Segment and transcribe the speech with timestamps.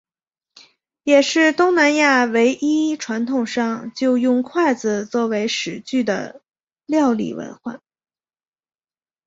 [1.03, 6.41] 也是东南亚唯一传统上就用筷子作为食具的
[6.87, 7.79] 料理文化。